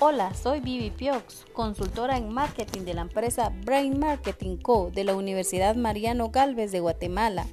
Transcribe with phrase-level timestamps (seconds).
[0.00, 4.90] Hola, soy Vivi Piox, consultora en marketing de la empresa Brain Marketing Co.
[4.92, 7.46] de la Universidad Mariano Galvez de Guatemala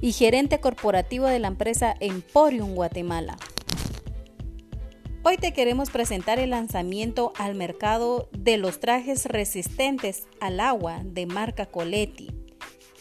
[0.00, 3.36] y gerente corporativo de la empresa Emporium Guatemala.
[5.22, 11.26] Hoy te queremos presentar el lanzamiento al mercado de los trajes resistentes al agua de
[11.26, 12.40] marca Coletti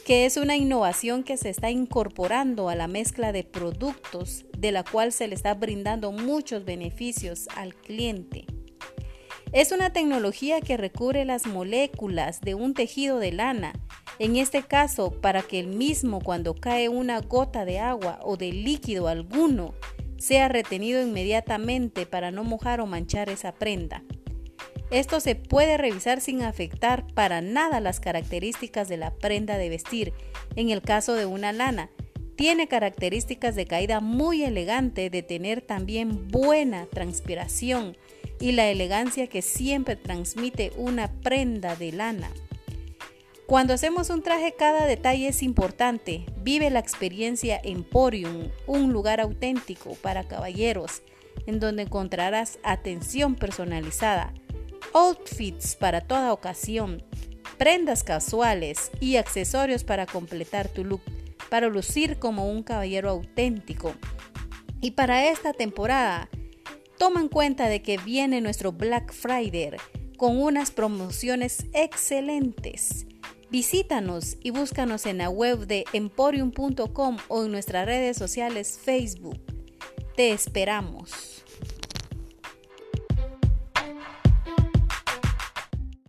[0.10, 4.84] que es una innovación que se está incorporando a la mezcla de productos de la
[4.84, 8.48] cual se le está brindando muchos beneficios al cliente.
[9.52, 13.74] Es una tecnología que recubre las moléculas de un tejido de lana,
[14.20, 18.52] en este caso para que el mismo cuando cae una gota de agua o de
[18.52, 19.74] líquido alguno
[20.20, 24.04] sea retenido inmediatamente para no mojar o manchar esa prenda.
[24.92, 30.14] Esto se puede revisar sin afectar para nada las características de la prenda de vestir.
[30.56, 31.90] En el caso de una lana,
[32.36, 37.98] tiene características de caída muy elegante, de tener también buena transpiración
[38.40, 42.32] y la elegancia que siempre transmite una prenda de lana.
[43.46, 46.26] Cuando hacemos un traje cada detalle es importante.
[46.44, 51.02] Vive la experiencia Emporium, un lugar auténtico para caballeros,
[51.48, 54.34] en donde encontrarás atención personalizada
[54.94, 57.04] outfits para toda ocasión,
[57.58, 61.02] prendas casuales y accesorios para completar tu look,
[61.50, 63.94] para lucir como un caballero auténtico.
[64.82, 66.30] Y para esta temporada,
[67.00, 69.72] toma en cuenta de que viene nuestro Black Friday
[70.18, 73.08] con unas promociones excelentes.
[73.50, 79.40] Visítanos y búscanos en la web de emporium.com o en nuestras redes sociales Facebook.
[80.16, 81.39] Te esperamos.